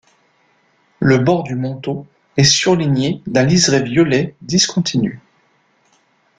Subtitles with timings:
[0.99, 5.21] Le bord du manteau est surligné d'un liseré violet discontinu.